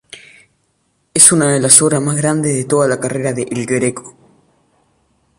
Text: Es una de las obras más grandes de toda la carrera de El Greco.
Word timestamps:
Es 1.13 1.31
una 1.31 1.51
de 1.53 1.59
las 1.59 1.79
obras 1.79 2.01
más 2.01 2.15
grandes 2.15 2.55
de 2.55 2.65
toda 2.65 2.87
la 2.87 2.99
carrera 2.99 3.33
de 3.33 3.43
El 3.43 3.67
Greco. 3.67 4.17